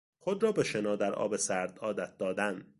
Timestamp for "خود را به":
0.19-0.63